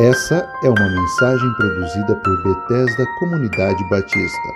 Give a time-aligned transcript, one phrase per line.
[0.00, 4.48] Essa é uma mensagem produzida por Bethesda Comunidade Batista,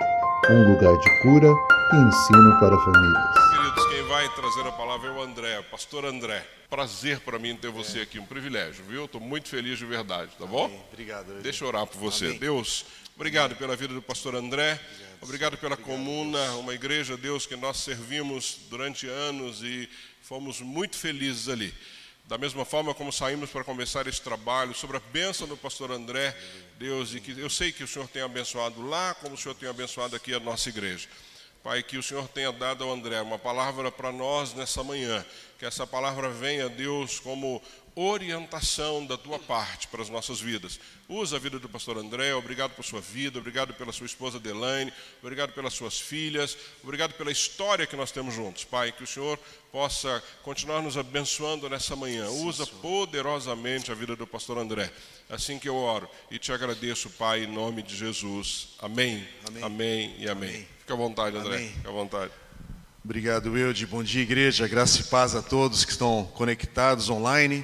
[0.49, 1.49] um lugar de cura
[1.91, 3.49] e ensino para famílias.
[3.49, 6.47] Queridos, quem vai trazer a palavra é o André, pastor André.
[6.69, 9.03] Prazer para mim ter você aqui, um privilégio, viu?
[9.03, 10.63] Estou muito feliz de verdade, tá bom?
[10.63, 10.81] Amém.
[10.93, 11.23] Obrigado.
[11.23, 11.43] Eugênio.
[11.43, 12.27] Deixa eu orar por você.
[12.27, 12.39] Amém.
[12.39, 14.79] Deus, obrigado pela vida do pastor André.
[15.19, 19.89] Obrigado pela comuna, uma igreja, Deus, que nós servimos durante anos e
[20.21, 21.73] fomos muito felizes ali.
[22.25, 26.35] Da mesma forma como saímos para começar esse trabalho, sobre a bênção do pastor André,
[26.79, 29.67] Deus, e que eu sei que o Senhor tem abençoado lá, como o Senhor tem
[29.67, 31.09] abençoado aqui a nossa igreja.
[31.63, 35.25] Pai, que o Senhor tenha dado ao André uma palavra para nós nessa manhã.
[35.57, 37.61] Que essa palavra venha, Deus, como
[37.95, 40.79] orientação da tua parte para as nossas vidas.
[41.07, 44.91] Usa a vida do pastor André, obrigado por sua vida, obrigado pela sua esposa Delaine,
[45.21, 48.63] obrigado pelas suas filhas, obrigado pela história que nós temos juntos.
[48.63, 49.39] Pai, que o Senhor
[49.71, 52.29] possa continuar nos abençoando nessa manhã.
[52.29, 54.91] Usa poderosamente a vida do pastor André.
[55.29, 58.69] Assim que eu oro e te agradeço, Pai, em nome de Jesus.
[58.79, 59.27] Amém.
[59.47, 59.63] Amém.
[59.63, 60.49] Amém e amém.
[60.49, 60.72] Amém.
[60.83, 61.55] Fica à vontade, André.
[61.55, 61.69] Amém.
[61.69, 62.31] Fica à vontade.
[63.05, 63.85] Obrigado, Wilde.
[63.85, 64.67] Bom dia, igreja.
[64.67, 67.63] Graça e paz a todos que estão conectados online.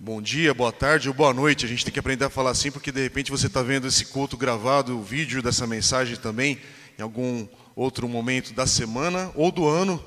[0.00, 1.66] Bom dia, boa tarde ou boa noite.
[1.66, 4.06] A gente tem que aprender a falar assim, porque de repente você está vendo esse
[4.06, 6.58] culto gravado, o vídeo dessa mensagem também,
[6.98, 10.02] em algum outro momento da semana ou do ano.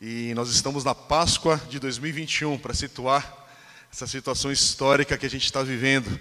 [0.00, 3.48] E nós estamos na Páscoa de 2021 para situar
[3.92, 6.16] essa situação histórica que a gente está vivendo.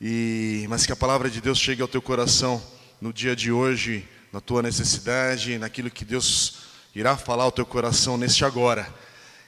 [0.00, 2.60] E mas que a palavra de Deus chegue ao teu coração
[3.00, 6.58] no dia de hoje, na tua necessidade, naquilo que Deus
[6.94, 8.86] irá falar ao teu coração neste agora.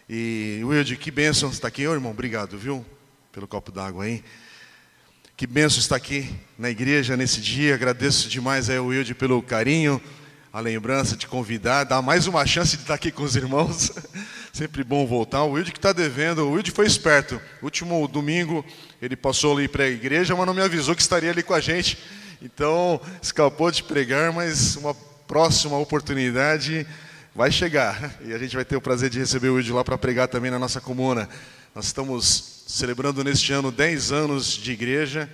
[0.09, 2.11] E Wilde, que bênção estar aqui, Ô, irmão.
[2.11, 2.85] Obrigado, viu,
[3.31, 4.25] pelo copo d'água aí.
[5.37, 7.75] Que bênção estar aqui na igreja nesse dia.
[7.75, 10.01] Agradeço demais ao Wilde pelo carinho,
[10.53, 13.91] a lembrança de convidar, dar mais uma chance de estar aqui com os irmãos.
[14.53, 15.45] Sempre bom voltar.
[15.45, 17.41] O Wilde que está devendo, o Wilde foi esperto.
[17.63, 18.65] Último domingo
[19.01, 21.61] ele passou ali para a igreja, mas não me avisou que estaria ali com a
[21.61, 21.97] gente.
[22.43, 26.87] Então escapou de pregar, mas uma próxima oportunidade
[27.35, 28.19] vai chegar.
[28.25, 30.51] E a gente vai ter o prazer de receber o Wilde lá para pregar também
[30.51, 31.29] na nossa comuna.
[31.75, 35.31] Nós estamos celebrando neste ano 10 anos de igreja.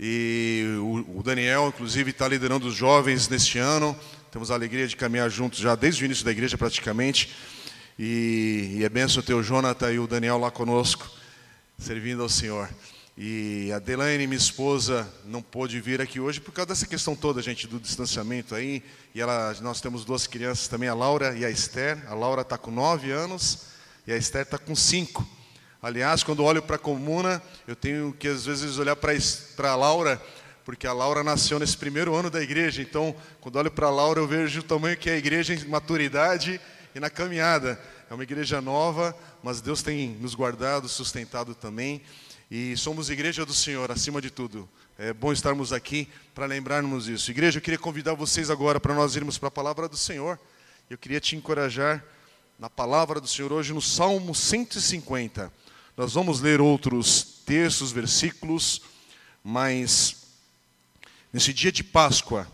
[0.00, 3.94] E o, Daniel, inclusive, está liderando os jovens neste ano.
[4.32, 7.34] Temos a alegria de caminhar juntos já desde o início da igreja, praticamente.
[7.98, 11.10] E, e é benção ter o Jonathan e o Daniel lá conosco,
[11.78, 12.68] servindo ao Senhor.
[13.20, 17.42] E a Delaine, minha esposa, não pôde vir aqui hoje por causa dessa questão toda,
[17.42, 18.80] gente, do distanciamento aí.
[19.12, 22.00] E ela, nós temos duas crianças também, a Laura e a Esther.
[22.08, 23.64] A Laura está com nove anos
[24.06, 25.28] e a Esther está com cinco.
[25.82, 29.12] Aliás, quando olho para a comuna, eu tenho que às vezes olhar para
[29.68, 30.22] a Laura,
[30.64, 32.82] porque a Laura nasceu nesse primeiro ano da igreja.
[32.82, 35.64] Então, quando olho para a Laura, eu vejo o tamanho que é a igreja em
[35.64, 36.60] maturidade
[36.94, 37.80] e na caminhada.
[38.08, 39.12] É uma igreja nova,
[39.42, 42.00] mas Deus tem nos guardado, sustentado também.
[42.50, 44.66] E somos igreja do Senhor, acima de tudo.
[44.96, 47.30] É bom estarmos aqui para lembrarmos isso.
[47.30, 50.40] Igreja, eu queria convidar vocês agora para nós irmos para a palavra do Senhor.
[50.88, 52.02] Eu queria te encorajar
[52.58, 55.52] na palavra do Senhor hoje no Salmo 150.
[55.94, 58.80] Nós vamos ler outros textos, versículos,
[59.44, 60.16] mas
[61.30, 62.50] nesse dia de Páscoa,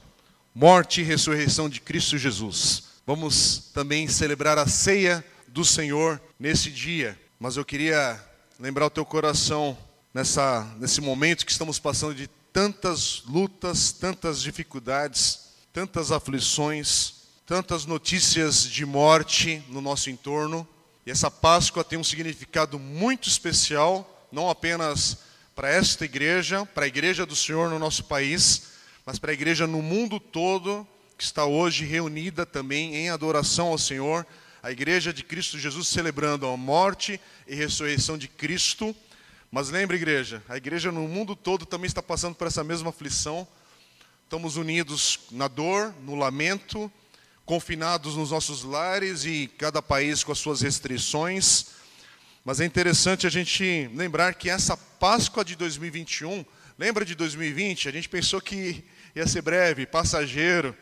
[0.53, 7.17] morte e ressurreição de Cristo Jesus, vamos também celebrar a ceia do Senhor nesse dia.
[7.39, 8.21] Mas eu queria
[8.59, 9.77] lembrar o teu coração
[10.13, 18.63] nessa, nesse momento que estamos passando de tantas lutas, tantas dificuldades, tantas aflições, tantas notícias
[18.63, 20.67] de morte no nosso entorno.
[21.05, 25.19] E essa Páscoa tem um significado muito especial, não apenas
[25.55, 29.67] para esta igreja, para a igreja do Senhor no nosso país, mas para a igreja
[29.67, 30.87] no mundo todo,
[31.19, 34.25] que está hoje reunida também em adoração ao Senhor,
[34.65, 38.97] a igreja de Cristo Jesus celebrando a morte e ressurreição de Cristo.
[39.53, 43.47] Mas lembre, igreja, a igreja no mundo todo também está passando por essa mesma aflição.
[44.23, 46.91] Estamos unidos na dor, no lamento,
[47.45, 51.67] confinados nos nossos lares e cada país com as suas restrições.
[52.43, 56.43] Mas é interessante a gente lembrar que essa Páscoa de 2021,
[56.79, 57.87] lembra de 2020?
[57.87, 58.83] A gente pensou que
[59.15, 60.75] ia ser breve, passageiro,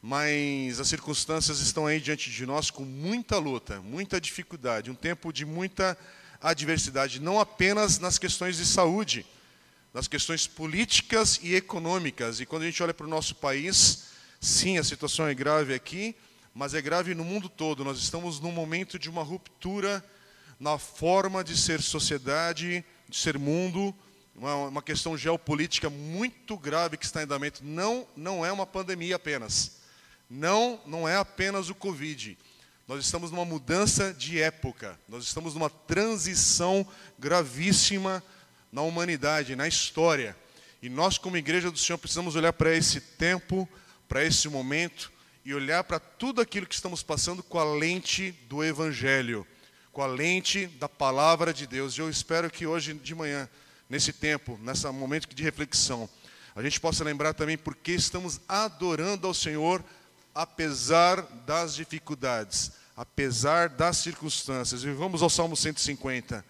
[0.00, 5.32] mas as circunstâncias estão aí diante de nós com muita luta, muita dificuldade, um tempo
[5.32, 5.98] de muita
[6.40, 9.26] adversidade, não apenas nas questões de saúde,
[9.92, 12.40] nas questões políticas e econômicas.
[12.40, 14.04] E quando a gente olha para o nosso país,
[14.40, 16.14] sim, a situação é grave aqui,
[16.54, 17.84] mas é grave no mundo todo.
[17.84, 20.04] Nós estamos num momento de uma ruptura
[20.60, 23.94] na forma de ser sociedade, de ser mundo,
[24.34, 27.64] uma, questão geopolítica muito grave que está em andamento.
[27.64, 29.77] Não, não é uma pandemia apenas.
[30.28, 32.36] Não, não é apenas o Covid.
[32.86, 34.98] Nós estamos numa mudança de época.
[35.08, 36.86] Nós estamos numa transição
[37.18, 38.22] gravíssima
[38.72, 40.36] na humanidade, na história.
[40.82, 43.68] E nós, como igreja do Senhor, precisamos olhar para esse tempo,
[44.08, 45.10] para esse momento
[45.44, 49.46] e olhar para tudo aquilo que estamos passando com a lente do Evangelho,
[49.92, 51.96] com a lente da palavra de Deus.
[51.96, 53.48] E eu espero que hoje de manhã,
[53.88, 56.08] nesse tempo, nesse momento de reflexão,
[56.54, 59.82] a gente possa lembrar também porque estamos adorando ao Senhor
[60.34, 64.82] apesar das dificuldades, apesar das circunstâncias.
[64.82, 66.44] E vamos ao Salmo 150.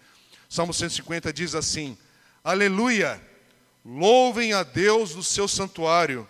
[0.49, 1.97] Salmo 150 diz assim:
[2.43, 3.21] Aleluia!
[3.85, 6.27] Louvem a Deus no seu santuário,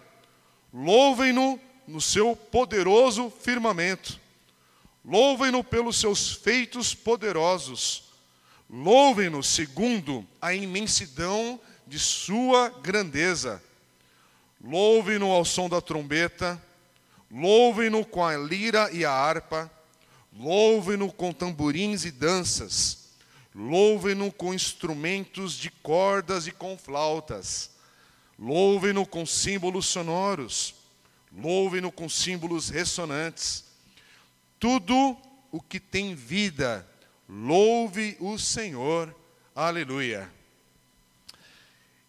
[0.74, 4.20] louvem-no no seu poderoso firmamento,
[5.04, 8.04] louvem-no pelos seus feitos poderosos,
[8.70, 13.62] louvem-no segundo a imensidão de sua grandeza,
[14.64, 16.62] louvem-no ao som da trombeta,
[17.32, 19.72] louvem-no com a lira e a harpa,
[20.34, 23.00] louvem-no com tamborins e danças,
[23.54, 27.72] Louvem-no com instrumentos de cordas e com flautas.
[28.38, 30.76] Louvem-no com símbolos sonoros.
[31.36, 33.66] Louvem-no com símbolos ressonantes.
[34.60, 35.18] Tudo
[35.52, 36.88] o que tem vida,
[37.28, 39.14] louve o Senhor.
[39.56, 40.32] Aleluia.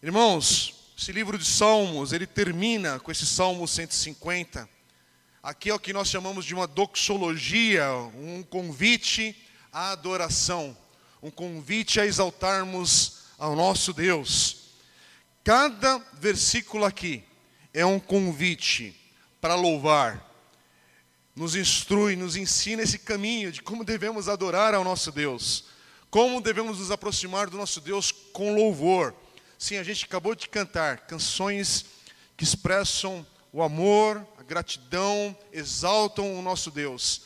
[0.01, 4.69] Irmãos, esse livro de Salmos, ele termina com esse Salmo 150.
[5.43, 9.35] Aqui é o que nós chamamos de uma doxologia, um convite
[9.71, 10.77] à adoração
[11.21, 14.71] um convite a exaltarmos ao nosso Deus.
[15.43, 17.23] Cada versículo aqui
[17.73, 18.95] é um convite
[19.39, 20.29] para louvar,
[21.35, 25.65] nos instrui, nos ensina esse caminho de como devemos adorar ao nosso Deus,
[26.09, 29.13] como devemos nos aproximar do nosso Deus com louvor.
[29.57, 31.85] Sim, a gente acabou de cantar canções
[32.35, 37.21] que expressam o amor, gratidão, exaltam o nosso Deus.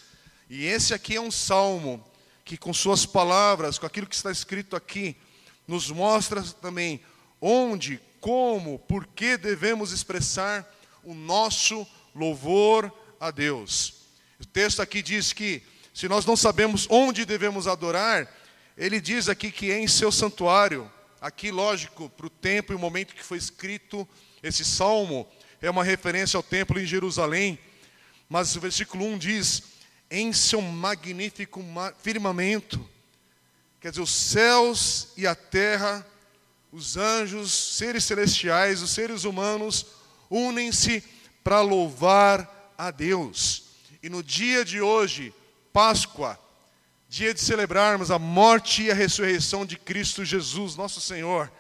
[0.48, 2.06] E esse aqui é um salmo
[2.44, 5.18] que com suas palavras, com aquilo que está escrito aqui,
[5.68, 7.02] nos mostra também
[7.42, 10.72] onde, como, por que devemos expressar
[11.04, 13.96] o nosso louvor a Deus.
[14.40, 15.64] O texto aqui diz que
[15.96, 18.32] se nós não sabemos onde devemos adorar,
[18.78, 20.92] ele diz aqui que é em seu santuário.
[21.20, 24.08] Aqui, lógico, para o tempo e o momento que foi escrito
[24.44, 25.28] esse salmo,
[25.66, 27.58] é uma referência ao templo em Jerusalém.
[28.30, 29.64] Mas o versículo 1 diz:
[30.10, 31.64] em seu magnífico
[32.02, 32.88] firmamento.
[33.80, 36.06] Quer dizer, os céus e a terra,
[36.72, 39.86] os anjos, seres celestiais, os seres humanos,
[40.30, 41.04] unem-se
[41.44, 43.64] para louvar a Deus.
[44.02, 45.34] E no dia de hoje,
[45.72, 46.40] Páscoa,
[47.08, 51.52] dia de celebrarmos a morte e a ressurreição de Cristo Jesus, nosso Senhor,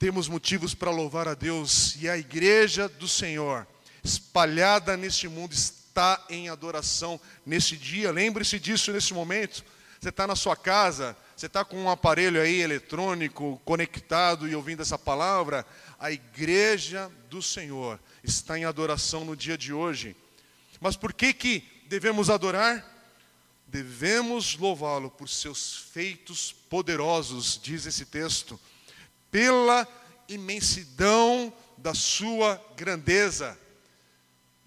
[0.00, 3.66] temos motivos para louvar a Deus e a igreja do Senhor,
[4.02, 8.10] espalhada neste mundo, está em adoração nesse dia.
[8.10, 9.62] Lembre-se disso nesse momento.
[10.00, 14.80] Você está na sua casa, você está com um aparelho aí eletrônico conectado e ouvindo
[14.80, 15.66] essa palavra.
[15.98, 20.16] A igreja do Senhor está em adoração no dia de hoje.
[20.80, 22.86] Mas por que, que devemos adorar?
[23.66, 28.58] Devemos louvá-lo por seus feitos poderosos, diz esse texto,
[29.30, 29.86] pela
[30.28, 33.58] imensidão da sua grandeza.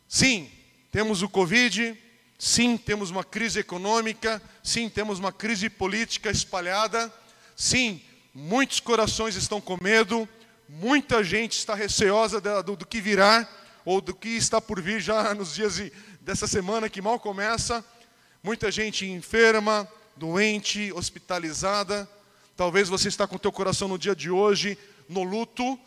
[0.07, 0.50] Sim,
[0.92, 1.98] temos o Covid,
[2.38, 7.12] sim, temos uma crise econômica, sim, temos uma crise política espalhada,
[7.56, 8.01] sim,
[8.33, 10.28] muitos corações estão com medo,
[10.68, 13.47] muita gente está receosa do, do que virá,
[13.85, 15.80] ou do que está por vir já nos dias
[16.21, 17.83] dessa semana que mal começa,
[18.42, 22.09] muita gente enferma, doente, hospitalizada.
[22.56, 24.78] Talvez você está com o teu coração no dia de hoje
[25.10, 25.80] no luto,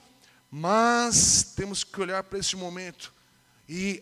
[0.50, 3.12] mas temos que olhar para esse momento
[3.68, 4.00] e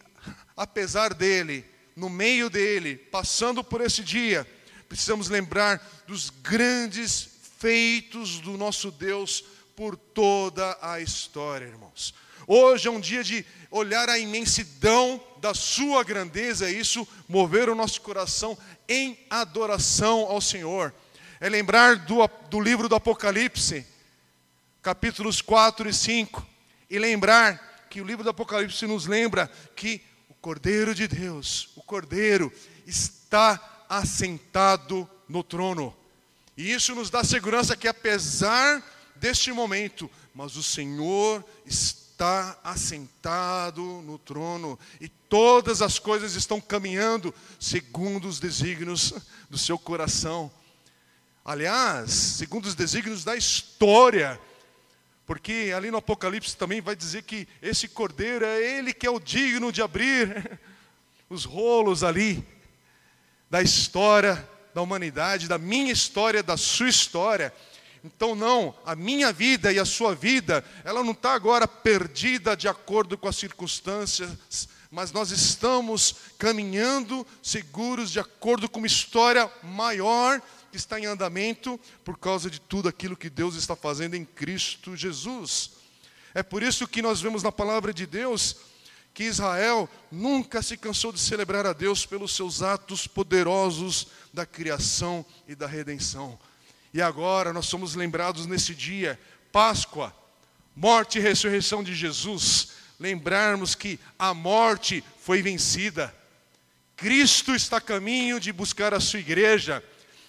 [0.56, 1.64] apesar dele,
[1.96, 4.46] no meio dele, passando por esse dia,
[4.88, 7.28] precisamos lembrar dos grandes
[7.58, 9.44] feitos do nosso Deus
[9.74, 12.14] por toda a história, irmãos.
[12.46, 18.02] Hoje é um dia de olhar a imensidão da sua grandeza isso mover o nosso
[18.02, 18.56] coração
[18.86, 20.94] em adoração ao Senhor.
[21.40, 23.86] É lembrar do, do livro do Apocalipse,
[24.82, 26.46] capítulos 4 e 5,
[26.90, 30.02] e lembrar que o livro do Apocalipse nos lembra que
[30.44, 32.52] Cordeiro de Deus, o Cordeiro,
[32.86, 35.96] está assentado no trono.
[36.54, 38.84] E isso nos dá segurança que, apesar
[39.16, 47.34] deste momento, mas o Senhor está assentado no trono e todas as coisas estão caminhando
[47.58, 49.14] segundo os desígnios
[49.48, 50.52] do seu coração.
[51.44, 54.40] Aliás, segundo os desígnios da história,
[55.26, 59.20] porque ali no Apocalipse também vai dizer que esse cordeiro é ele que é o
[59.20, 60.58] digno de abrir
[61.28, 62.42] os rolos ali
[63.50, 67.52] da história da humanidade, da minha história, da sua história.
[68.02, 72.68] Então, não, a minha vida e a sua vida, ela não está agora perdida de
[72.68, 80.40] acordo com as circunstâncias, mas nós estamos caminhando seguros de acordo com uma história maior
[80.74, 84.96] que está em andamento por causa de tudo aquilo que Deus está fazendo em Cristo
[84.96, 85.70] Jesus.
[86.34, 88.56] É por isso que nós vemos na palavra de Deus
[89.14, 95.24] que Israel nunca se cansou de celebrar a Deus pelos seus atos poderosos da criação
[95.46, 96.36] e da redenção.
[96.92, 99.16] E agora nós somos lembrados nesse dia,
[99.52, 100.12] Páscoa,
[100.74, 106.12] morte e ressurreição de Jesus, lembrarmos que a morte foi vencida.
[106.96, 109.80] Cristo está a caminho de buscar a sua igreja,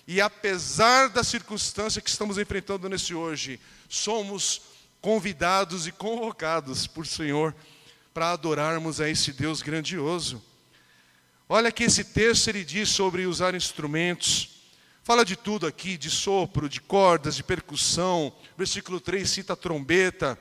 [0.08, 3.60] e apesar da circunstância que estamos enfrentando nesse hoje,
[3.90, 4.62] somos
[5.02, 7.56] convidados e convocados por Senhor
[8.14, 10.42] para adorarmos a esse Deus grandioso.
[11.50, 14.62] Olha que esse texto ele diz sobre usar instrumentos.
[15.04, 18.34] Fala de tudo aqui, de sopro, de cordas, de percussão.
[18.58, 20.40] Versículo 3 cita a trombeta.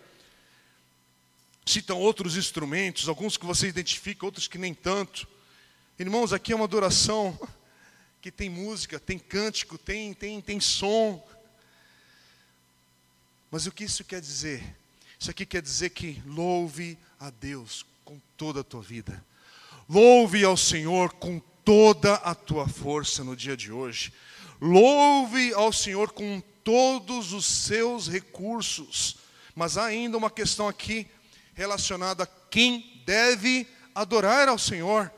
[1.67, 5.27] Citam outros instrumentos, alguns que você identifica, outros que nem tanto.
[5.99, 7.39] Irmãos, aqui é uma adoração
[8.25, 11.23] que tem música, tem cântico, tem, tem, tem som.
[13.51, 14.65] Mas o que isso quer dizer?
[15.21, 19.23] Isso aqui quer dizer que louve a Deus com toda a tua vida.
[19.87, 24.11] Louve ao Senhor com toda a tua força no dia de hoje.
[24.59, 29.19] Louve ao Senhor com todos os seus recursos.
[29.55, 31.07] Mas há ainda uma questão aqui
[31.53, 35.13] relacionada a quem deve adorar ao Senhor.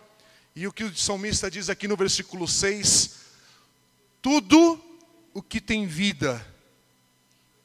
[0.56, 3.16] E o que o salmista diz aqui no versículo 6:
[4.22, 4.82] Tudo
[5.34, 6.44] o que tem vida,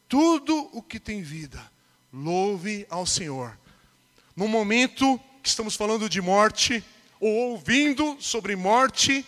[0.09, 1.71] tudo o que tem vida,
[2.11, 3.57] louve ao Senhor.
[4.35, 6.83] No momento que estamos falando de morte,
[7.17, 9.25] ou ouvindo sobre morte,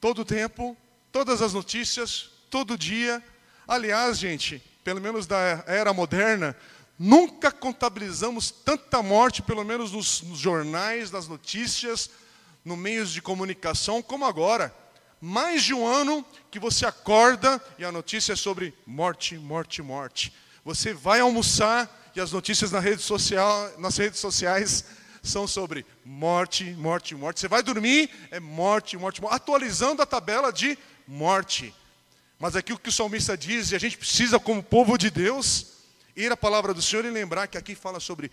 [0.00, 0.76] todo o tempo,
[1.12, 3.22] todas as notícias, todo dia.
[3.68, 6.56] Aliás, gente, pelo menos da era moderna,
[7.02, 12.10] nunca contabilizamos tanta morte, pelo menos nos, nos jornais, nas notícias,
[12.62, 14.74] no meios de comunicação, como agora.
[15.18, 20.30] Mais de um ano que você acorda e a notícia é sobre morte, morte, morte.
[20.62, 24.84] Você vai almoçar e as notícias na rede social, nas redes sociais
[25.22, 27.40] são sobre morte, morte, morte.
[27.40, 30.76] Você vai dormir, é morte, morte, morte, atualizando a tabela de
[31.08, 31.74] morte.
[32.38, 35.79] Mas aqui o que o salmista diz, e a gente precisa, como povo de Deus,
[36.20, 38.30] ir à palavra do Senhor e lembrar que aqui fala sobre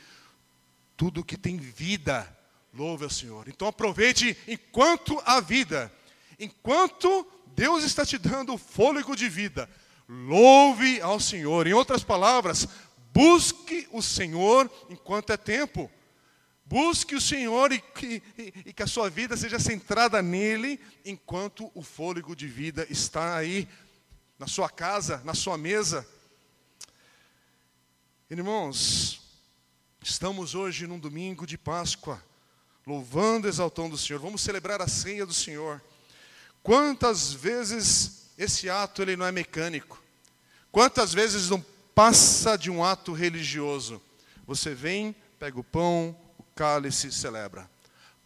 [0.95, 2.27] tudo que tem vida,
[2.73, 3.47] louve ao Senhor.
[3.47, 5.91] Então aproveite enquanto há vida,
[6.39, 7.25] enquanto
[7.55, 9.69] Deus está te dando o fôlego de vida,
[10.07, 11.67] louve ao Senhor.
[11.67, 12.67] Em outras palavras,
[13.17, 15.89] Busque o Senhor enquanto é tempo.
[16.63, 21.71] Busque o Senhor e que, e, e que, a sua vida seja centrada nele enquanto
[21.73, 23.67] o fôlego de vida está aí,
[24.37, 26.07] na sua casa, na sua mesa.
[28.29, 29.21] Irmãos,
[30.03, 32.21] estamos hoje num domingo de Páscoa,
[32.85, 34.19] louvando, exaltando o Senhor.
[34.19, 35.81] Vamos celebrar a ceia do Senhor.
[36.61, 40.03] Quantas vezes esse ato ele não é mecânico?
[40.73, 41.63] Quantas vezes não
[41.95, 43.99] passa de um ato religioso.
[44.45, 47.67] Você vem, pega o pão, o cálice, celebra.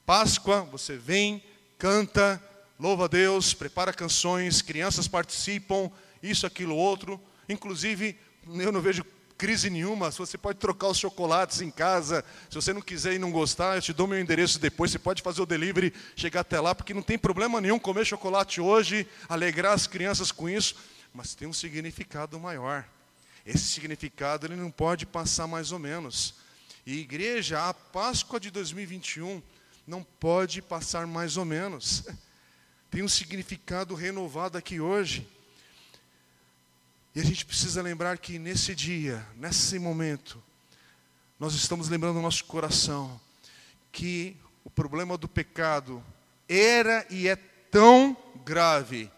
[0.03, 1.43] Páscoa, você vem,
[1.77, 2.43] canta,
[2.79, 5.91] louva a Deus, prepara canções, crianças participam,
[6.23, 7.21] isso, aquilo, outro.
[7.47, 9.05] Inclusive, eu não vejo
[9.41, 10.11] crise nenhuma.
[10.11, 13.75] Se você pode trocar os chocolates em casa, se você não quiser e não gostar,
[13.75, 14.91] eu te dou meu endereço depois.
[14.91, 18.61] Você pode fazer o delivery, chegar até lá, porque não tem problema nenhum comer chocolate
[18.61, 20.75] hoje, alegrar as crianças com isso,
[21.11, 22.87] mas tem um significado maior.
[23.43, 26.35] Esse significado ele não pode passar mais ou menos.
[26.85, 29.41] E igreja, a Páscoa de 2021
[29.87, 32.03] não pode passar mais ou menos.
[32.91, 35.27] Tem um significado renovado aqui hoje.
[37.13, 40.41] E a gente precisa lembrar que nesse dia, nesse momento,
[41.39, 43.19] nós estamos lembrando no nosso coração
[43.91, 46.03] que o problema do pecado
[46.47, 47.35] era e é
[47.69, 48.15] tão
[48.45, 49.11] grave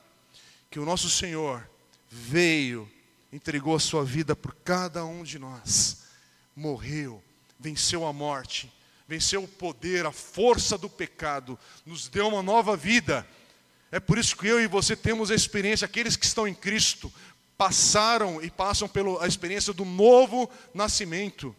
[0.71, 1.67] que o nosso Senhor
[2.09, 2.89] veio
[3.31, 6.03] entregou a sua vida por cada um de nós,
[6.55, 7.23] morreu,
[7.59, 8.71] venceu a morte,
[9.07, 13.27] venceu o poder, a força do pecado, nos deu uma nova vida.
[13.91, 17.11] É por isso que eu e você temos a experiência, aqueles que estão em Cristo,
[17.57, 21.55] passaram e passam pela experiência do novo nascimento.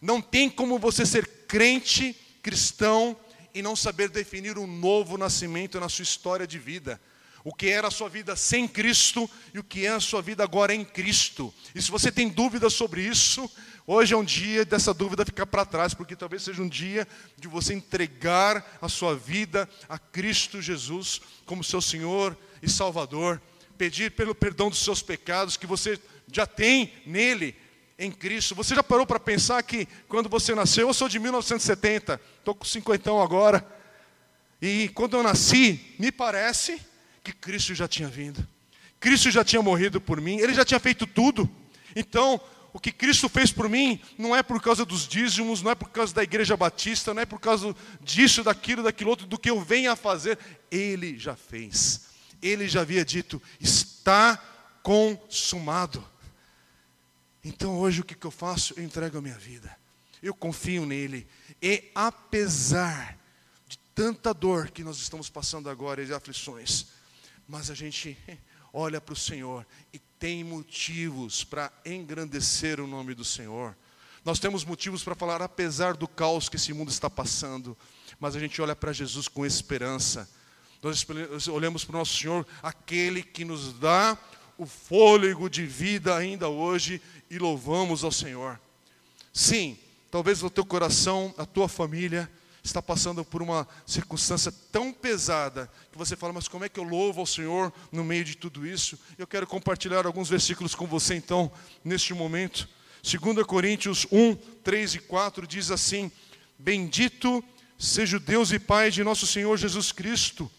[0.00, 3.16] Não tem como você ser crente, cristão,
[3.54, 7.00] e não saber definir um novo nascimento na sua história de vida
[7.44, 10.44] o que era a sua vida sem Cristo e o que é a sua vida
[10.44, 11.52] agora em Cristo.
[11.74, 13.50] E se você tem dúvidas sobre isso,
[13.86, 17.06] hoje é um dia dessa dúvida ficar para trás, porque talvez seja um dia
[17.36, 23.40] de você entregar a sua vida a Cristo Jesus como seu Senhor e Salvador
[23.82, 25.98] pedir pelo perdão dos seus pecados que você
[26.30, 27.52] já tem nele,
[27.98, 28.54] em Cristo.
[28.54, 32.64] Você já parou para pensar que quando você nasceu, eu sou de 1970, estou com
[32.64, 33.66] 50 agora,
[34.60, 36.80] e quando eu nasci, me parece
[37.24, 38.46] que Cristo já tinha vindo.
[39.00, 41.50] Cristo já tinha morrido por mim, Ele já tinha feito tudo.
[41.96, 42.40] Então,
[42.72, 45.88] o que Cristo fez por mim não é por causa dos dízimos, não é por
[45.88, 49.60] causa da igreja batista, não é por causa disso, daquilo, daquilo outro, do que eu
[49.60, 50.38] venho a fazer.
[50.70, 52.11] Ele já fez.
[52.42, 54.36] Ele já havia dito: está
[54.82, 56.04] consumado.
[57.44, 58.74] Então hoje o que, eu faço?
[58.76, 59.74] Eu entrego a minha vida.
[60.22, 61.26] Eu confio nele.
[61.60, 63.18] E apesar
[63.66, 66.86] de tanta dor que nós estamos passando agora e aflições,
[67.48, 68.16] mas a gente
[68.72, 73.76] olha para o Senhor e tem motivos para engrandecer o nome do Senhor.
[74.24, 77.76] Nós temos motivos para falar, apesar do caos que esse mundo está passando,
[78.20, 80.30] mas a gente olha para Jesus com esperança.
[80.82, 81.06] Nós
[81.46, 84.18] olhamos para o nosso Senhor, aquele que nos dá
[84.58, 88.60] o fôlego de vida ainda hoje e louvamos ao Senhor.
[89.32, 89.78] Sim,
[90.10, 92.28] talvez o teu coração, a tua família
[92.64, 96.84] está passando por uma circunstância tão pesada que você fala, mas como é que eu
[96.84, 98.98] louvo ao Senhor no meio de tudo isso?
[99.16, 101.50] Eu quero compartilhar alguns versículos com você então,
[101.84, 102.68] neste momento.
[103.02, 106.10] 2 Coríntios 1, 3 e 4 diz assim:
[106.58, 107.42] Bendito
[107.78, 110.50] seja o Deus e Pai de nosso Senhor Jesus Cristo,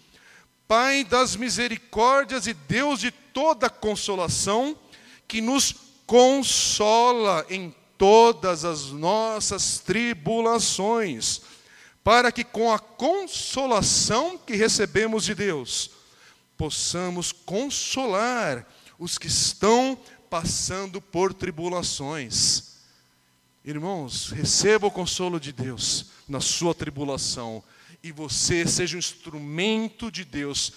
[0.68, 4.78] Pai das misericórdias e Deus de toda consolação,
[5.28, 11.42] que nos consola em todas as nossas tribulações
[12.04, 15.90] para que com a consolação que recebemos de Deus,
[16.58, 18.68] possamos consolar
[19.00, 19.98] os que estão
[20.30, 22.74] passando por tribulações.
[23.64, 27.64] Irmãos, receba o consolo de Deus na sua tribulação
[28.04, 30.74] e você seja um instrumento de Deus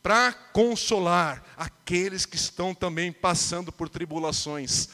[0.00, 4.88] para consolar aqueles que estão também passando por tribulações.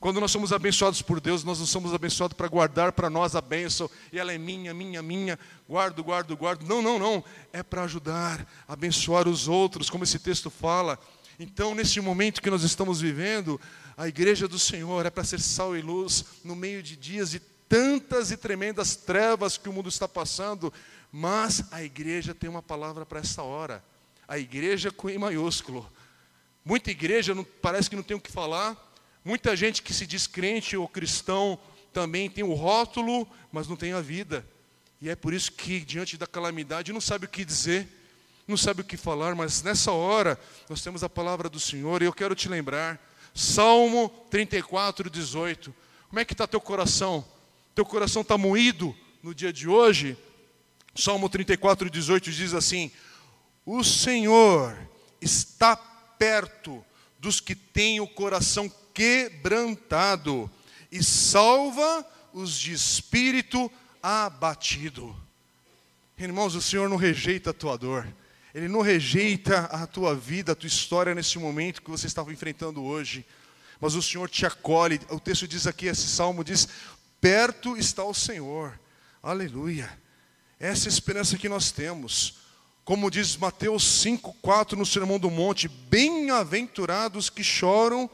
[0.00, 3.40] Quando nós somos abençoados por Deus, nós não somos abençoados para guardar para nós a
[3.40, 6.66] bênção, e ela é minha, minha, minha, guardo, guardo, guardo.
[6.66, 7.24] Não, não, não.
[7.52, 10.98] É para ajudar, abençoar os outros, como esse texto fala.
[11.38, 13.60] Então, nesse momento que nós estamos vivendo,
[13.96, 17.40] a igreja do Senhor é para ser sal e luz no meio de dias de
[17.68, 20.72] tantas e tremendas trevas que o mundo está passando,
[21.12, 23.84] mas a igreja tem uma palavra para essa hora.
[24.26, 25.90] A igreja com I maiúsculo.
[26.64, 28.76] Muita igreja não, parece que não tem o que falar,
[29.28, 31.58] Muita gente que se diz crente ou cristão
[31.92, 34.42] também tem o rótulo, mas não tem a vida.
[35.02, 37.86] E é por isso que, diante da calamidade, não sabe o que dizer,
[38.46, 42.06] não sabe o que falar, mas nessa hora nós temos a palavra do Senhor e
[42.06, 42.98] eu quero te lembrar.
[43.34, 45.74] Salmo 34, 18.
[46.08, 47.22] Como é que está teu coração?
[47.78, 50.18] Teu coração está moído no dia de hoje?
[50.96, 52.90] Salmo 34, 18 diz assim:
[53.64, 54.76] O Senhor
[55.20, 56.84] está perto
[57.20, 60.50] dos que têm o coração quebrantado
[60.90, 63.70] e salva os de espírito
[64.02, 65.14] abatido.
[66.18, 68.12] Irmãos, o Senhor não rejeita a tua dor.
[68.52, 72.82] Ele não rejeita a tua vida, a tua história nesse momento que você estava enfrentando
[72.82, 73.24] hoje.
[73.80, 75.00] Mas o Senhor te acolhe.
[75.10, 76.68] O texto diz aqui, esse salmo diz:
[77.20, 78.78] Perto está o Senhor.
[79.22, 79.90] Aleluia.
[80.58, 82.38] Essa é a esperança que nós temos.
[82.84, 88.10] Como diz Mateus 5,4 no Sermão do Monte: Bem-aventurados que choram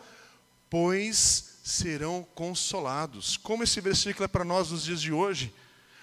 [0.75, 3.37] pois serão consolados.
[3.37, 5.55] Como esse versículo é para nós nos dias de hoje.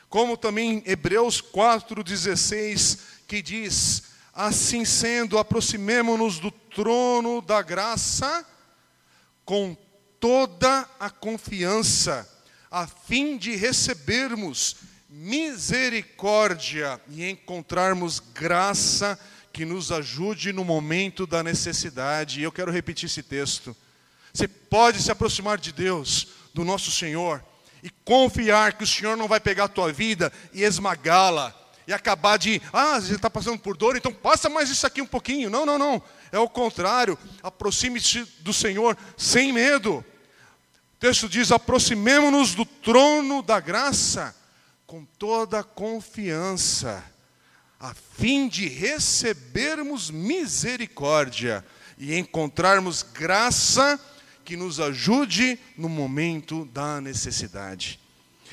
[0.08, 8.46] Como também Hebreus 4,16, que diz: Assim sendo, aproximemo-nos do trono da graça
[9.44, 9.76] com
[10.22, 12.26] toda a confiança,
[12.72, 14.78] a fim de recebermos
[15.10, 19.20] misericórdia e encontrarmos graça
[19.52, 22.40] que nos ajude no momento da necessidade.
[22.40, 23.76] E eu quero repetir esse texto.
[24.34, 27.44] Você pode se aproximar de Deus, do nosso Senhor,
[27.84, 31.54] e confiar que o Senhor não vai pegar a tua vida e esmagá-la,
[31.86, 35.08] e acabar de, ah, você está passando por dor, então passa mais isso aqui um
[35.08, 35.50] pouquinho.
[35.50, 36.02] Não, não, não.
[36.32, 37.20] É o contrário.
[37.44, 40.06] Aproxime-se do Senhor sem medo.
[41.02, 44.36] Texto diz: aproximemo-nos do trono da graça
[44.86, 47.04] com toda confiança,
[47.80, 51.66] a fim de recebermos misericórdia
[51.98, 54.00] e encontrarmos graça
[54.46, 58.00] que nos ajude no momento da necessidade.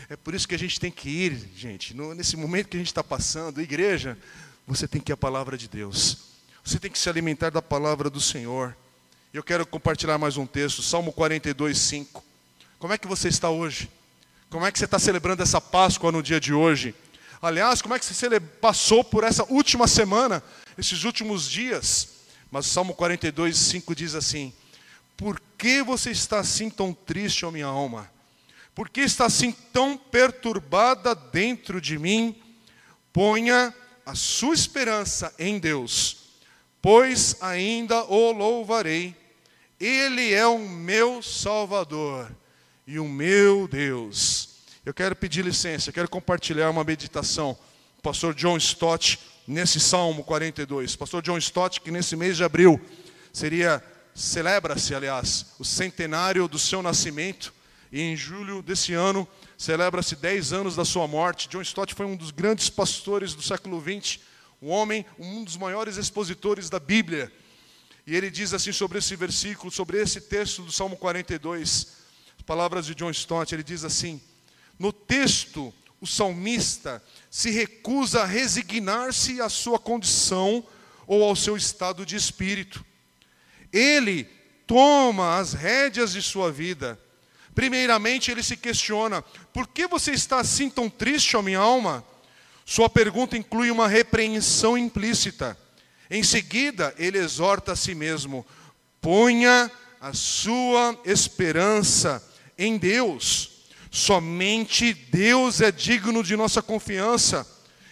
[0.08, 2.86] É por isso que a gente tem que ir, gente, nesse momento que a gente
[2.86, 4.16] está passando, igreja,
[4.66, 6.16] você tem que ir à palavra de Deus.
[6.64, 8.74] Você tem que se alimentar da palavra do Senhor.
[9.34, 12.27] Eu quero compartilhar mais um texto, Salmo 42, 5.
[12.78, 13.90] Como é que você está hoje?
[14.48, 16.94] Como é que você está celebrando essa Páscoa no dia de hoje?
[17.42, 20.42] Aliás, como é que você passou por essa última semana,
[20.76, 22.08] esses últimos dias?
[22.52, 24.52] Mas o Salmo 42, 5 diz assim:
[25.16, 28.08] Por que você está assim tão triste, ó minha alma?
[28.76, 32.40] Por que está assim tão perturbada dentro de mim?
[33.12, 33.74] Ponha
[34.06, 36.16] a sua esperança em Deus,
[36.80, 39.16] pois ainda o louvarei.
[39.80, 42.30] Ele é o meu Salvador
[42.88, 44.48] e o meu Deus.
[44.82, 47.50] Eu quero pedir licença, quero compartilhar uma meditação.
[47.98, 50.96] O pastor John Stott, nesse Salmo 42.
[50.96, 52.80] Pastor John Stott, que nesse mês de abril
[53.30, 57.52] seria, celebra-se, aliás, o centenário do seu nascimento.
[57.92, 61.46] E em julho desse ano celebra-se 10 anos da sua morte.
[61.46, 64.18] John Stott foi um dos grandes pastores do século XX,
[64.62, 67.30] um homem, um dos maiores expositores da Bíblia.
[68.06, 71.97] E ele diz assim sobre esse versículo, sobre esse texto do Salmo 42,
[72.48, 74.20] palavras de John Stott, ele diz assim:
[74.78, 80.66] No texto, o salmista se recusa a resignar-se à sua condição
[81.06, 82.84] ou ao seu estado de espírito.
[83.72, 84.24] Ele
[84.66, 86.98] toma as rédeas de sua vida
[87.58, 89.20] Primeiramente, ele se questiona:
[89.52, 92.04] por que você está assim tão triste, ó minha alma?
[92.64, 95.58] Sua pergunta inclui uma repreensão implícita.
[96.08, 98.46] Em seguida, ele exorta a si mesmo:
[99.00, 99.68] ponha
[100.00, 102.22] a sua esperança
[102.58, 103.50] em Deus.
[103.90, 107.46] Somente Deus é digno de nossa confiança.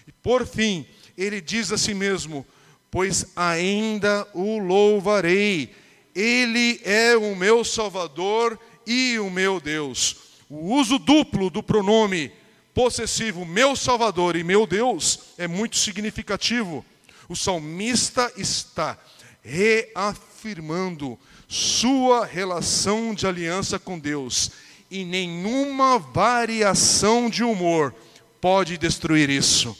[0.07, 2.47] E por fim, ele diz a si mesmo:
[2.91, 5.75] Pois ainda o louvarei.
[6.15, 10.17] Ele é o meu Salvador e o meu Deus.
[10.49, 12.33] O uso duplo do pronome
[12.73, 16.85] possessivo meu Salvador e meu Deus é muito significativo.
[17.29, 18.99] O salmista está
[19.43, 24.51] reafirmando sua relação de aliança com Deus
[24.91, 27.95] e nenhuma variação de humor
[28.41, 29.77] pode destruir isso.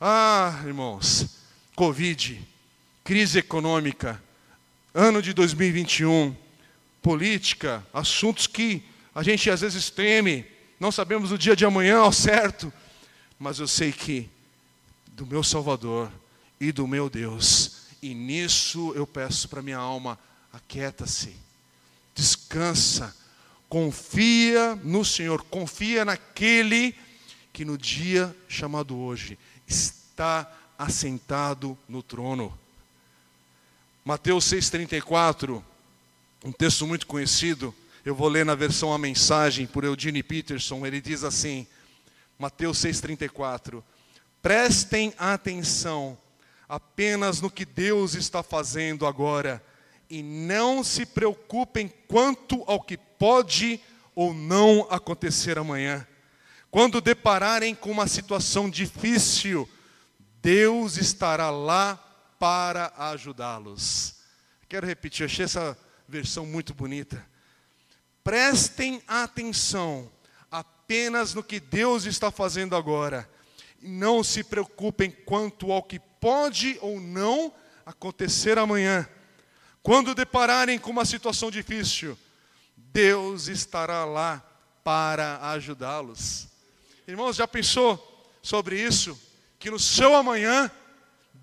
[0.00, 1.38] Ah, irmãos,
[1.74, 2.40] Covid,
[3.04, 4.22] crise econômica,
[4.94, 6.34] ano de 2021,
[7.02, 8.82] política, assuntos que
[9.14, 10.44] a gente às vezes teme,
[10.78, 12.72] não sabemos o dia de amanhã ao certo,
[13.38, 14.28] mas eu sei que
[15.08, 16.10] do meu Salvador
[16.60, 20.18] e do meu Deus, e nisso eu peço para minha alma,
[20.56, 21.36] aquieta-se,
[22.14, 23.14] descansa,
[23.68, 26.94] confia no Senhor, confia naquele
[27.52, 32.56] que no dia chamado hoje está assentado no trono.
[34.04, 35.62] Mateus 6,34
[36.44, 41.00] um texto muito conhecido, eu vou ler na versão A Mensagem, por Eugene Peterson, ele
[41.00, 41.66] diz assim,
[42.38, 43.82] Mateus 6,34:
[44.40, 46.16] Prestem atenção
[46.68, 49.60] apenas no que Deus está fazendo agora,
[50.08, 53.80] e não se preocupem quanto ao que pode
[54.14, 56.06] ou não acontecer amanhã.
[56.70, 59.68] Quando depararem com uma situação difícil,
[60.42, 61.96] Deus estará lá
[62.38, 64.16] para ajudá-los.
[64.68, 65.76] Quero repetir, achei essa
[66.08, 67.24] versão muito bonita.
[68.22, 70.10] Prestem atenção
[70.50, 73.28] apenas no que Deus está fazendo agora.
[73.80, 77.52] Não se preocupem quanto ao que pode ou não
[77.84, 79.08] acontecer amanhã.
[79.86, 82.18] Quando depararem com uma situação difícil,
[82.76, 84.44] Deus estará lá
[84.82, 86.48] para ajudá-los.
[87.06, 89.16] Irmãos, já pensou sobre isso?
[89.60, 90.68] Que no seu amanhã,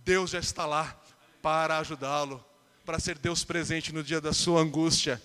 [0.04, 0.94] Deus já está lá
[1.42, 2.44] para ajudá-lo
[2.86, 5.24] para ser Deus presente no dia da sua angústia.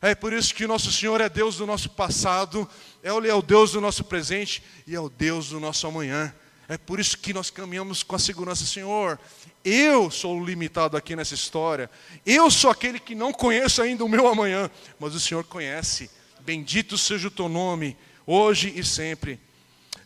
[0.00, 2.66] É por isso que nosso Senhor é Deus do nosso passado,
[3.02, 6.34] é o Deus do nosso presente e é o Deus do nosso amanhã.
[6.68, 9.18] É por isso que nós caminhamos com a segurança, Senhor.
[9.64, 11.88] Eu sou limitado aqui nessa história.
[12.24, 16.10] Eu sou aquele que não conheço ainda o meu amanhã, mas o Senhor conhece.
[16.40, 19.38] Bendito seja o teu nome, hoje e sempre.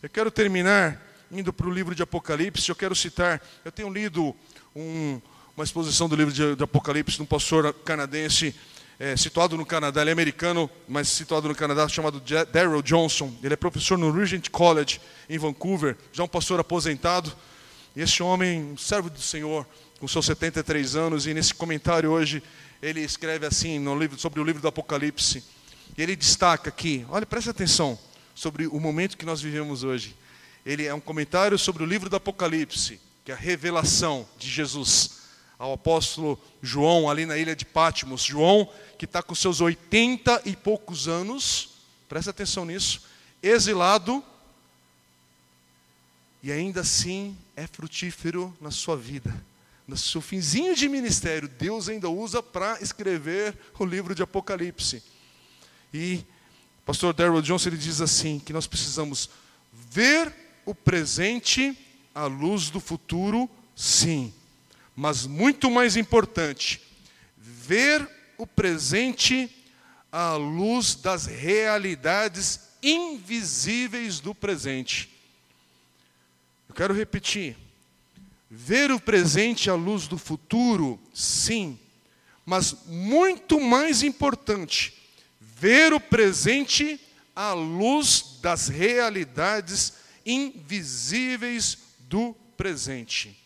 [0.03, 2.69] Eu quero terminar indo para o livro de Apocalipse.
[2.69, 4.35] Eu quero citar, eu tenho lido
[4.75, 5.19] um,
[5.55, 8.55] uma exposição do livro de, de Apocalipse de um pastor canadense,
[9.01, 12.21] é, situado no Canadá, ele é americano, mas situado no Canadá, chamado
[12.53, 13.33] Daryl Johnson.
[13.41, 17.35] Ele é professor no Regent College, em Vancouver, já um pastor aposentado.
[17.95, 19.65] E esse homem, servo do Senhor,
[19.99, 22.43] com seus 73 anos, e nesse comentário hoje,
[22.79, 25.43] ele escreve assim no livro, sobre o livro do Apocalipse.
[25.97, 27.97] E ele destaca aqui, olha, preste atenção,
[28.35, 30.15] sobre o momento que nós vivemos hoje.
[30.63, 35.20] Ele é um comentário sobre o livro do Apocalipse, que é a revelação de Jesus
[35.61, 38.23] ao apóstolo João, ali na ilha de Pátimos.
[38.23, 41.69] João, que está com seus oitenta e poucos anos,
[42.09, 43.03] presta atenção nisso,
[43.43, 44.23] exilado,
[46.41, 49.31] e ainda assim é frutífero na sua vida.
[49.87, 55.03] No seu finzinho de ministério, Deus ainda usa para escrever o livro de Apocalipse.
[55.93, 56.25] E
[56.79, 59.29] o pastor Darrell Johnson ele diz assim: que nós precisamos
[59.71, 60.33] ver
[60.65, 61.77] o presente
[62.15, 64.33] à luz do futuro, sim
[64.95, 66.81] mas muito mais importante,
[67.37, 69.49] ver o presente
[70.11, 75.09] à luz das realidades invisíveis do presente.
[76.67, 77.57] Eu quero repetir.
[78.49, 81.79] Ver o presente à luz do futuro, sim,
[82.45, 84.93] mas muito mais importante,
[85.39, 86.99] ver o presente
[87.33, 89.93] à luz das realidades
[90.25, 93.40] invisíveis do presente.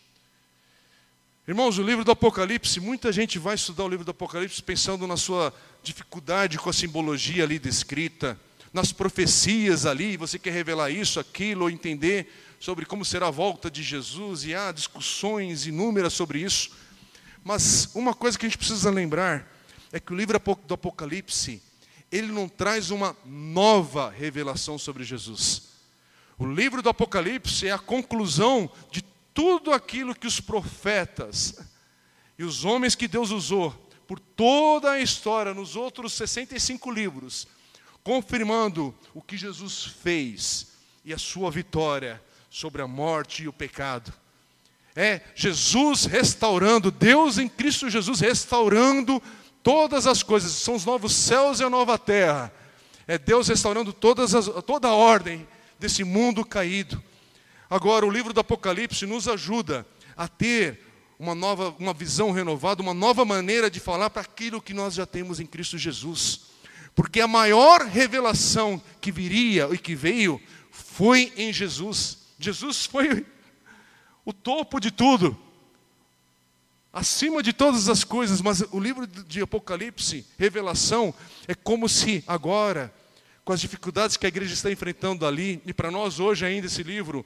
[1.47, 5.15] Irmãos, o livro do Apocalipse, muita gente vai estudar o livro do Apocalipse pensando na
[5.15, 5.53] sua
[5.83, 8.35] dificuldade com a simbologia ali descrita,
[8.73, 13.69] nas profecias ali, você quer revelar isso, aquilo, ou entender sobre como será a volta
[13.69, 16.71] de Jesus, e há discussões inúmeras sobre isso.
[17.43, 19.47] Mas uma coisa que a gente precisa lembrar
[19.91, 21.61] é que o livro do Apocalipse,
[22.11, 25.61] ele não traz uma nova revelação sobre Jesus.
[26.39, 29.03] O livro do Apocalipse é a conclusão de
[29.35, 31.59] tudo aquilo que os profetas
[32.39, 33.71] e os homens que Deus usou
[34.07, 37.47] por toda a história, nos outros 65 livros,
[38.01, 40.67] confirmando o que Jesus fez
[41.03, 44.13] e a sua vitória sobre a morte e o pecado.
[44.95, 49.21] É Jesus restaurando, Deus em Cristo Jesus restaurando
[49.61, 52.53] todas as coisas, são os novos céus e a nova terra.
[53.05, 55.45] É Deus restaurando todas as, toda a ordem
[55.77, 57.03] desse mundo caído.
[57.75, 59.85] Agora, o livro do Apocalipse nos ajuda
[60.15, 60.79] a ter
[61.19, 65.05] uma nova, uma visão renovada, uma nova maneira de falar para aquilo que nós já
[65.05, 66.43] temos em Cristo Jesus.
[66.95, 72.19] Porque a maior revelação que viria e que veio foi em Jesus.
[72.39, 73.25] Jesus foi
[74.23, 75.37] o topo de tudo,
[76.93, 81.13] acima de todas as coisas, mas o livro de Apocalipse, Revelação,
[81.45, 82.93] é como se agora,
[83.43, 86.81] com as dificuldades que a igreja está enfrentando ali, e para nós hoje ainda esse
[86.81, 87.25] livro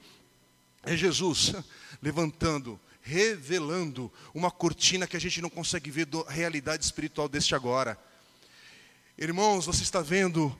[0.84, 1.52] é Jesus
[2.00, 7.98] levantando, revelando uma cortina que a gente não consegue ver da realidade espiritual deste agora.
[9.18, 10.58] Irmãos, você está vendo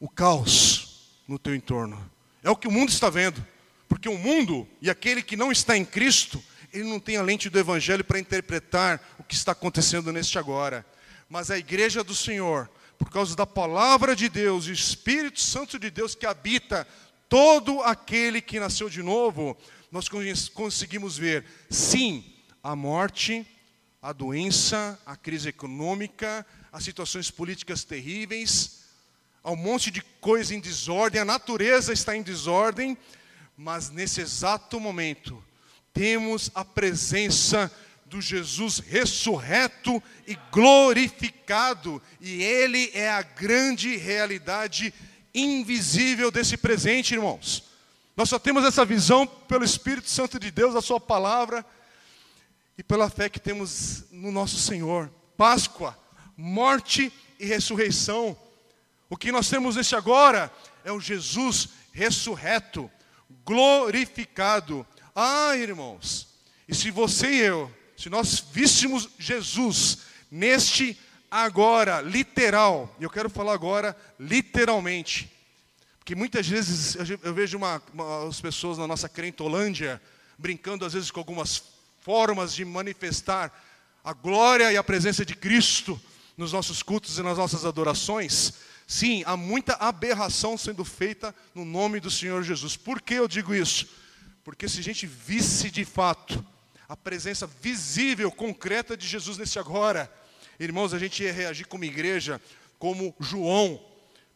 [0.00, 2.10] o caos no teu entorno.
[2.42, 3.44] É o que o mundo está vendo.
[3.88, 7.48] Porque o mundo e aquele que não está em Cristo, ele não tem a lente
[7.48, 10.84] do evangelho para interpretar o que está acontecendo neste agora.
[11.28, 15.90] Mas a igreja do Senhor, por causa da palavra de Deus o Espírito Santo de
[15.90, 16.86] Deus que habita
[17.32, 19.56] todo aquele que nasceu de novo,
[19.90, 20.06] nós
[20.52, 22.22] conseguimos ver, sim,
[22.62, 23.46] a morte,
[24.02, 28.82] a doença, a crise econômica, as situações políticas terríveis,
[29.42, 32.98] há um monte de coisa em desordem, a natureza está em desordem,
[33.56, 35.42] mas nesse exato momento,
[35.90, 37.72] temos a presença
[38.04, 44.92] do Jesus ressurreto e glorificado, e Ele é a grande realidade
[45.34, 47.64] invisível desse presente, irmãos.
[48.16, 51.64] Nós só temos essa visão pelo Espírito Santo de Deus, a Sua palavra,
[52.76, 55.10] e pela fé que temos no nosso Senhor.
[55.36, 55.98] Páscoa,
[56.36, 58.36] morte e ressurreição.
[59.08, 60.52] O que nós temos neste agora
[60.84, 62.90] é o Jesus ressurreto,
[63.44, 64.86] glorificado.
[65.14, 66.28] Ah, irmãos,
[66.66, 69.98] e se você e eu, se nós víssemos Jesus
[70.30, 70.98] neste
[71.32, 75.32] agora, literal, e eu quero falar agora literalmente,
[75.98, 79.98] porque muitas vezes eu vejo uma, uma, as pessoas na nossa crentolândia
[80.36, 81.62] brincando às vezes com algumas
[82.02, 83.50] formas de manifestar
[84.04, 85.98] a glória e a presença de Cristo
[86.36, 88.52] nos nossos cultos e nas nossas adorações.
[88.86, 92.76] Sim, há muita aberração sendo feita no nome do Senhor Jesus.
[92.76, 93.88] Por que eu digo isso?
[94.44, 96.44] Porque se a gente visse de fato
[96.86, 100.12] a presença visível, concreta de Jesus nesse agora,
[100.62, 102.40] Irmãos, a gente ia reagir como igreja,
[102.78, 103.84] como João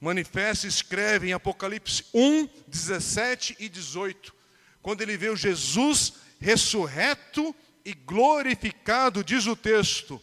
[0.01, 4.35] manifesta e escreve em Apocalipse 1, 17 e 18,
[4.83, 10.21] quando ele vê o Jesus ressurreto e glorificado, diz o texto: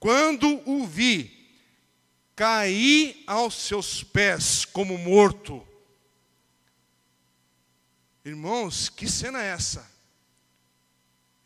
[0.00, 1.48] quando o vi,
[2.34, 5.64] caí aos seus pés como morto.
[8.24, 9.88] Irmãos, que cena é essa?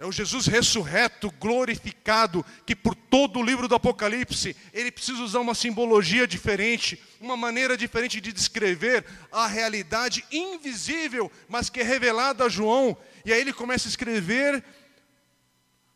[0.03, 5.39] É o Jesus ressurreto, glorificado, que por todo o livro do Apocalipse, ele precisa usar
[5.39, 12.45] uma simbologia diferente, uma maneira diferente de descrever a realidade invisível, mas que é revelada
[12.45, 12.97] a João.
[13.25, 14.65] E aí ele começa a escrever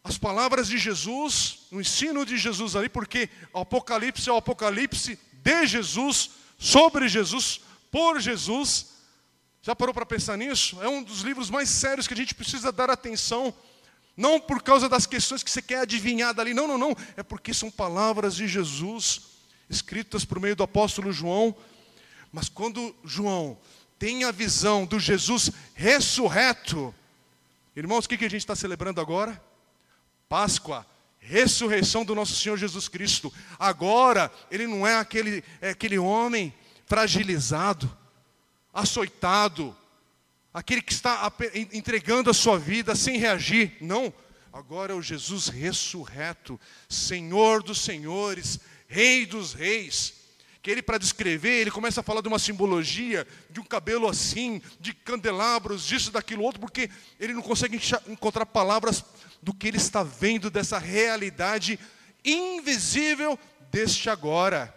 [0.05, 5.19] as palavras de Jesus, o ensino de Jesus ali, porque o Apocalipse é o Apocalipse
[5.33, 8.87] de Jesus, sobre Jesus, por Jesus.
[9.63, 10.81] Já parou para pensar nisso?
[10.81, 13.53] É um dos livros mais sérios que a gente precisa dar atenção
[14.17, 16.97] não por causa das questões que você quer adivinhar dali, não, não, não.
[17.17, 19.23] É porque são palavras de Jesus,
[19.69, 21.55] escritas por meio do apóstolo João.
[22.33, 23.59] Mas quando João
[23.99, 26.95] tem a visão do Jesus ressurreto,
[27.75, 29.41] irmãos, o que a gente está celebrando agora?
[30.29, 30.87] Páscoa,
[31.19, 33.33] ressurreição do nosso Senhor Jesus Cristo.
[33.59, 36.55] Agora, ele não é aquele, é aquele homem
[36.87, 37.95] fragilizado,
[38.73, 39.77] açoitado,
[40.57, 41.31] aquele que está
[41.71, 43.77] entregando a sua vida sem reagir.
[43.79, 44.11] Não,
[44.51, 50.15] agora é o Jesus ressurreto, Senhor dos senhores, Rei dos reis.
[50.63, 54.63] Que ele, para descrever, ele começa a falar de uma simbologia, de um cabelo assim,
[54.81, 56.89] de candelabros, disso, daquilo outro, porque
[57.21, 59.05] ele não consegue encontrar palavras
[59.43, 61.79] do que ele está vendo dessa realidade
[62.25, 63.39] invisível
[63.71, 64.75] deste agora.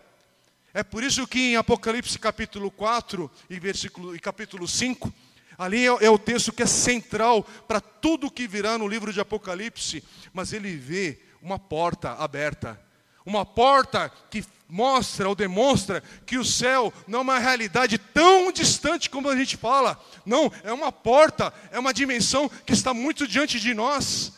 [0.73, 5.11] É por isso que em Apocalipse capítulo 4 e, versículo, e capítulo 5,
[5.59, 9.19] ali é, é o texto que é central para tudo que virá no livro de
[9.19, 12.79] Apocalipse, mas ele vê uma porta aberta.
[13.25, 19.09] Uma porta que mostra ou demonstra que o céu não é uma realidade tão distante
[19.09, 20.01] como a gente fala.
[20.25, 24.33] Não, é uma porta, é uma dimensão que está muito diante de nós.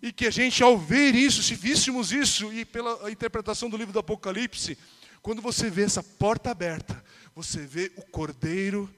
[0.00, 3.92] E que a gente, ao ver isso, se víssemos isso, e pela interpretação do livro
[3.92, 4.78] do Apocalipse,
[5.20, 8.88] quando você vê essa porta aberta, você vê o Cordeiro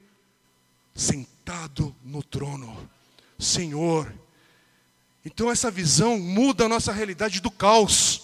[0.93, 2.89] sentado no trono.
[3.37, 4.13] Senhor.
[5.25, 8.21] Então essa visão muda a nossa realidade do caos.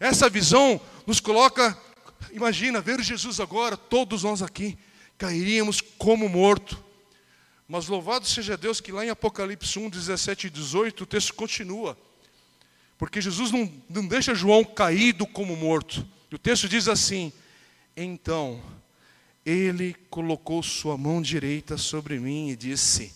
[0.00, 1.76] Essa visão nos coloca,
[2.32, 4.78] imagina, ver Jesus agora, todos nós aqui
[5.16, 6.82] cairíamos como morto.
[7.66, 11.98] Mas louvado seja Deus que lá em Apocalipse 1, 17 e 18, o texto continua.
[12.96, 16.06] Porque Jesus não, não deixa João caído como morto.
[16.30, 17.32] E o texto diz assim:
[17.96, 18.62] Então
[19.48, 23.14] ele colocou sua mão direita sobre mim e disse: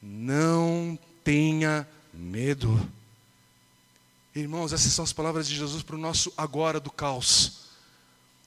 [0.00, 2.90] Não tenha medo.
[4.34, 7.68] Irmãos, essas são as palavras de Jesus para o nosso agora do caos.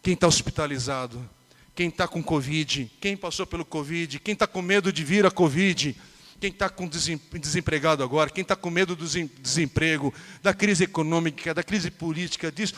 [0.01, 1.29] Quem está hospitalizado,
[1.75, 5.31] quem está com Covid, quem passou pelo Covid, quem está com medo de vir a
[5.31, 5.95] Covid,
[6.39, 11.63] quem está com desempregado agora, quem está com medo do desemprego, da crise econômica, da
[11.63, 12.73] crise política, disso.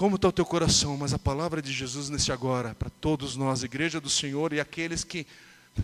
[0.00, 0.96] Como está o teu coração?
[0.96, 5.04] Mas a palavra de Jesus nesse agora, para todos nós, igreja do Senhor e aqueles
[5.04, 5.26] que,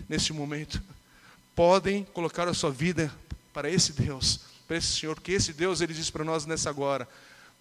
[0.09, 0.81] nesse momento,
[1.55, 3.13] podem colocar a sua vida
[3.53, 7.07] para esse Deus, para esse Senhor, que esse Deus, ele diz para nós nessa agora: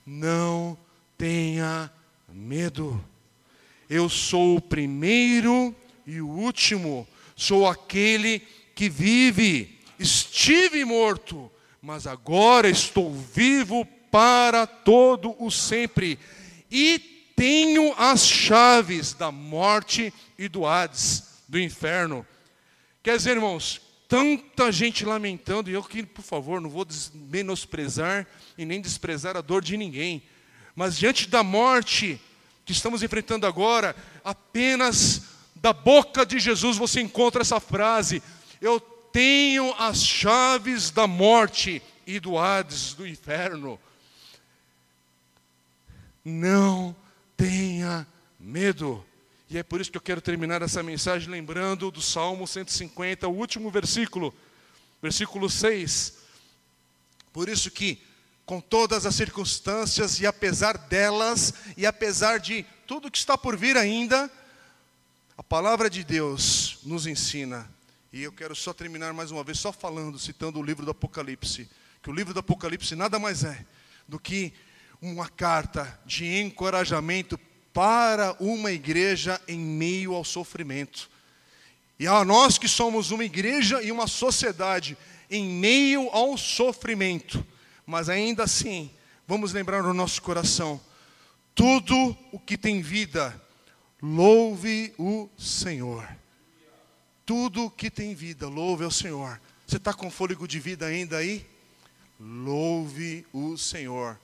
[0.07, 0.79] não
[1.19, 1.93] tenha
[2.27, 3.05] medo.
[3.87, 8.39] Eu sou o primeiro e o último, sou aquele
[8.75, 9.79] que vive.
[9.99, 16.19] Estive morto, mas agora estou vivo para todo o sempre
[16.71, 16.99] e
[17.37, 22.27] tenho as chaves da morte e do Hades, do inferno.
[23.03, 28.27] Quer dizer, irmãos, tanta gente lamentando, e eu que, por favor, não vou menosprezar
[28.57, 30.23] e nem desprezar a dor de ninguém,
[30.75, 32.21] mas diante da morte
[32.65, 35.23] que estamos enfrentando agora, apenas
[35.55, 38.23] da boca de Jesus você encontra essa frase:
[38.61, 43.79] Eu tenho as chaves da morte e do Hades, do inferno.
[46.29, 46.97] Não
[47.37, 48.05] tenha
[48.37, 49.07] medo.
[49.49, 53.33] E é por isso que eu quero terminar essa mensagem lembrando do Salmo 150, o
[53.33, 54.35] último versículo,
[55.01, 56.15] versículo 6.
[57.33, 58.03] Por isso que,
[58.45, 63.77] com todas as circunstâncias e apesar delas, e apesar de tudo que está por vir
[63.77, 64.29] ainda,
[65.39, 67.71] a palavra de Deus nos ensina.
[68.13, 71.71] E eu quero só terminar mais uma vez, só falando, citando o livro do Apocalipse.
[72.03, 73.65] Que o livro do Apocalipse nada mais é
[74.09, 74.53] do que
[75.01, 77.39] uma carta de encorajamento
[77.73, 81.11] para uma igreja em meio ao sofrimento.
[81.99, 84.97] E a nós que somos uma igreja e uma sociedade
[85.31, 87.45] em meio ao sofrimento,
[87.85, 88.91] mas ainda assim,
[89.27, 90.81] vamos lembrar no nosso coração:
[91.55, 93.41] tudo o que tem vida,
[94.01, 96.09] louve o Senhor.
[97.25, 99.41] Tudo o que tem vida, louve ao Senhor.
[99.67, 101.45] Você está com fôlego de vida ainda aí?
[102.21, 104.19] Louve o Senhor.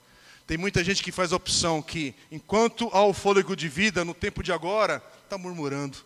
[0.45, 4.13] Tem muita gente que faz a opção que, enquanto há o fôlego de vida no
[4.13, 5.97] tempo de agora, está murmurando,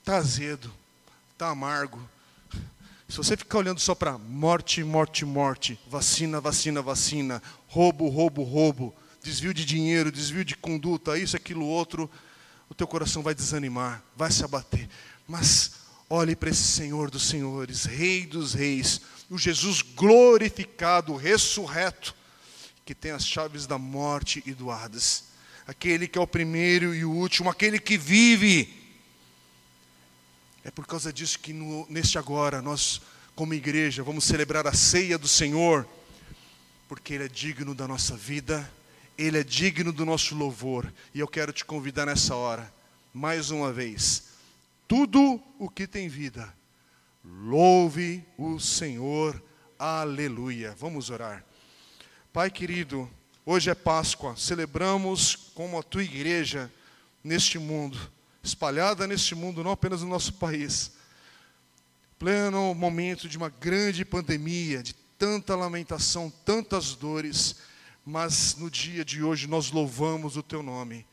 [0.00, 0.72] está azedo,
[1.32, 2.00] está amargo.
[3.08, 8.94] Se você ficar olhando só para morte, morte, morte, vacina, vacina, vacina, roubo, roubo, roubo,
[9.22, 12.10] desvio de dinheiro, desvio de conduta, isso, aquilo, outro,
[12.68, 14.88] o teu coração vai desanimar, vai se abater.
[15.26, 15.72] Mas
[16.08, 22.14] olhe para esse Senhor dos Senhores, Rei dos Reis, o Jesus glorificado, ressurreto,
[22.86, 25.24] que tem as chaves da morte e do Hades.
[25.66, 28.72] Aquele que é o primeiro e o último, aquele que vive.
[30.64, 33.02] É por causa disso que no, neste agora nós,
[33.34, 35.86] como igreja, vamos celebrar a ceia do Senhor,
[36.88, 38.72] porque Ele é digno da nossa vida,
[39.18, 40.90] Ele é digno do nosso louvor.
[41.12, 42.72] E eu quero te convidar nessa hora,
[43.12, 44.28] mais uma vez,
[44.86, 46.54] tudo o que tem vida,
[47.24, 49.42] louve o Senhor
[49.78, 50.74] Aleluia.
[50.78, 51.44] Vamos orar.
[52.36, 53.10] Pai querido,
[53.46, 56.70] hoje é Páscoa, celebramos como a tua igreja
[57.24, 57.98] neste mundo,
[58.42, 60.92] espalhada neste mundo, não apenas no nosso país.
[62.18, 67.56] Pleno momento de uma grande pandemia, de tanta lamentação, tantas dores,
[68.04, 71.06] mas no dia de hoje nós louvamos o teu nome,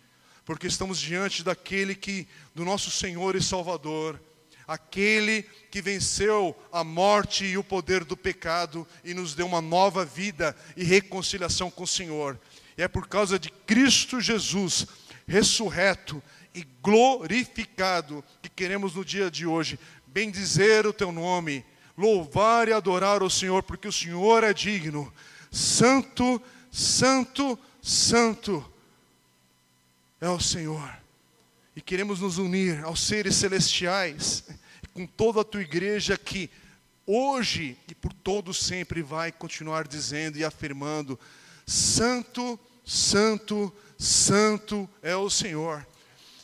[0.43, 4.19] porque estamos diante daquele que, do nosso Senhor e Salvador,
[4.67, 10.05] aquele que venceu a morte e o poder do pecado e nos deu uma nova
[10.05, 12.39] vida e reconciliação com o Senhor.
[12.77, 14.87] E é por causa de Cristo Jesus,
[15.27, 16.21] ressurreto
[16.53, 21.65] e glorificado, que queremos no dia de hoje bendizer o teu nome,
[21.97, 25.11] louvar e adorar o Senhor, porque o Senhor é digno.
[25.51, 26.41] Santo,
[26.71, 28.63] santo, santo
[30.21, 31.02] é o Senhor
[31.75, 34.43] e queremos nos unir aos seres celestiais,
[34.93, 36.49] com toda a tua igreja que
[37.05, 41.19] hoje e por todo sempre vai continuar dizendo e afirmando:
[41.65, 45.85] Santo, Santo, Santo é o Senhor.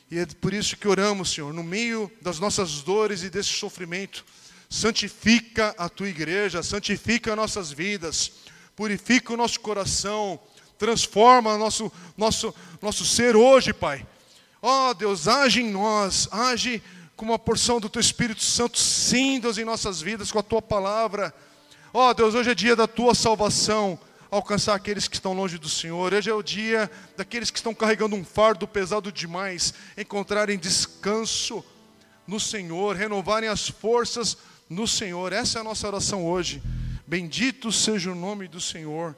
[0.09, 4.25] E é por isso que oramos, Senhor, no meio das nossas dores e desse sofrimento,
[4.67, 8.31] santifica a tua igreja, santifica nossas vidas,
[8.75, 10.39] purifica o nosso coração,
[10.79, 14.03] transforma nosso, nosso, nosso ser hoje, Pai
[14.61, 16.83] Ó oh, Deus, age em nós, age
[17.15, 20.61] com uma porção do Teu Espírito Santo, sim, Deus, em nossas vidas, com a Tua
[20.61, 21.33] palavra.
[21.93, 23.97] Ó oh, Deus, hoje é dia da Tua salvação,
[24.29, 26.13] alcançar aqueles que estão longe do Senhor.
[26.13, 31.63] Hoje é o dia daqueles que estão carregando um fardo pesado demais, encontrarem descanso
[32.27, 34.37] no Senhor, renovarem as forças
[34.69, 35.31] no Senhor.
[35.31, 36.61] Essa é a nossa oração hoje.
[37.07, 39.15] Bendito seja o nome do Senhor.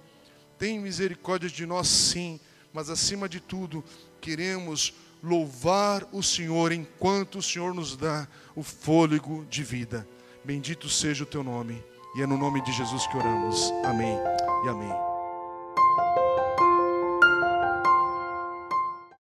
[0.59, 2.39] Tem misericórdia de nós, sim,
[2.71, 3.83] mas acima de tudo,
[4.21, 10.07] queremos louvar o Senhor enquanto o Senhor nos dá o fôlego de vida.
[10.43, 11.83] Bendito seja o teu nome,
[12.15, 13.71] e é no nome de Jesus que oramos.
[13.85, 14.17] Amém
[14.65, 15.10] e amém.